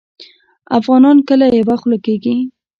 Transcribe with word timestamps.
افغانان 0.79 1.17
کله 1.27 1.45
یوه 1.59 1.75
خوله 1.81 1.97
کیږي؟ 2.05 2.35